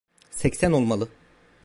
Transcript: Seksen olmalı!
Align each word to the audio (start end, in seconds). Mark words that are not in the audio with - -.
Seksen 0.31 0.71
olmalı! 0.71 1.09